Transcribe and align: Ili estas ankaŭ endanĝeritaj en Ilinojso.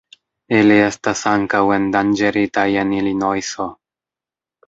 Ili 0.59 0.75
estas 0.85 1.19
ankaŭ 1.31 1.59
endanĝeritaj 1.75 2.65
en 2.85 2.97
Ilinojso. 3.01 3.67